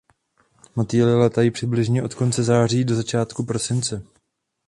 Motýli 0.75 1.17
létají 1.19 1.51
přibližně 1.51 2.03
od 2.03 2.13
konce 2.13 2.43
září 2.43 2.85
do 2.85 2.95
začátku 2.95 3.45
prosince. 3.45 4.03